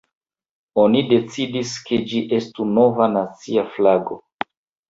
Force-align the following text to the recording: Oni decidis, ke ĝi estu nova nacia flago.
Oni 0.83 1.03
decidis, 1.11 1.75
ke 1.89 2.01
ĝi 2.13 2.23
estu 2.39 2.67
nova 2.79 3.11
nacia 3.19 3.67
flago. 3.77 4.19